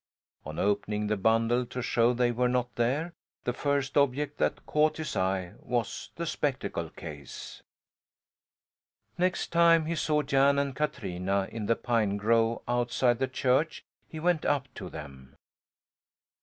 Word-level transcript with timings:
On 0.47 0.57
opening 0.57 1.05
the 1.05 1.15
bundle 1.15 1.63
to 1.67 1.83
show 1.83 2.11
they 2.11 2.31
were 2.31 2.49
not 2.49 2.73
there, 2.73 3.13
the 3.43 3.53
first 3.53 3.95
object 3.95 4.39
that 4.39 4.65
caught 4.65 4.97
his 4.97 5.15
eye 5.15 5.53
was 5.59 6.09
the 6.15 6.25
spectacle 6.25 6.89
case. 6.89 7.61
Next 9.19 9.49
time 9.51 9.85
he 9.85 9.93
saw 9.93 10.23
Jan 10.23 10.57
and 10.57 10.75
Katrina 10.75 11.47
in 11.51 11.67
the 11.67 11.75
pine 11.75 12.17
grove 12.17 12.63
outside 12.67 13.19
the 13.19 13.27
church, 13.27 13.85
he 14.07 14.19
went 14.19 14.43
up 14.43 14.73
to 14.73 14.89
them. 14.89 15.35